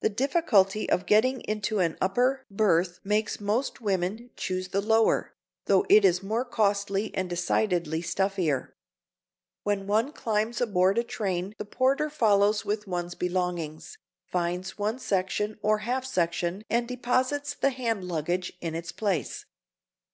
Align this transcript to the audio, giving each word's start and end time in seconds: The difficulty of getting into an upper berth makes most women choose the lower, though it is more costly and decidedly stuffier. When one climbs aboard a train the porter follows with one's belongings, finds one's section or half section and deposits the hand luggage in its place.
The 0.00 0.10
difficulty 0.10 0.86
of 0.90 1.06
getting 1.06 1.40
into 1.40 1.78
an 1.78 1.96
upper 1.98 2.44
berth 2.50 3.00
makes 3.04 3.40
most 3.40 3.80
women 3.80 4.28
choose 4.36 4.68
the 4.68 4.82
lower, 4.82 5.32
though 5.64 5.86
it 5.88 6.04
is 6.04 6.22
more 6.22 6.44
costly 6.44 7.10
and 7.14 7.30
decidedly 7.30 8.02
stuffier. 8.02 8.76
When 9.62 9.86
one 9.86 10.12
climbs 10.12 10.60
aboard 10.60 10.98
a 10.98 11.02
train 11.02 11.54
the 11.56 11.64
porter 11.64 12.10
follows 12.10 12.66
with 12.66 12.86
one's 12.86 13.14
belongings, 13.14 13.96
finds 14.26 14.76
one's 14.76 15.06
section 15.06 15.58
or 15.62 15.78
half 15.78 16.04
section 16.04 16.62
and 16.68 16.86
deposits 16.86 17.54
the 17.54 17.70
hand 17.70 18.04
luggage 18.04 18.52
in 18.60 18.74
its 18.74 18.92
place. 18.92 19.46